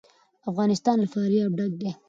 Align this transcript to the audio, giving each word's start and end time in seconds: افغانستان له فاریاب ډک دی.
افغانستان 0.49 0.95
له 1.01 1.07
فاریاب 1.13 1.51
ډک 1.57 1.71
دی. 1.81 1.89